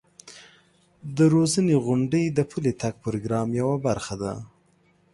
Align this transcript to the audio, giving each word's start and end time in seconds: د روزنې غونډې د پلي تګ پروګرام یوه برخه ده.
د 1.17 1.19
روزنې 1.33 1.75
غونډې 1.85 2.23
د 2.27 2.39
پلي 2.51 2.71
تګ 2.81 2.93
پروګرام 3.05 3.47
یوه 3.61 3.77
برخه 3.87 4.15
ده. 4.21 4.33